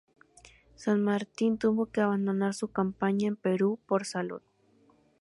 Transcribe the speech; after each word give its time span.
San 0.73 1.03
Martín 1.03 1.59
tuvo 1.59 1.91
que 1.91 2.01
abandonar 2.01 2.55
su 2.55 2.69
campaña 2.71 3.27
en 3.27 3.35
Perú 3.35 3.77
por 3.85 4.03
su 4.03 4.13
salud. 4.13 4.41